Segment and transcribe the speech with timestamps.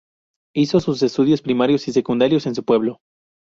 [0.55, 3.01] Hizo sus estudios primarios y secundarios en su pueblo.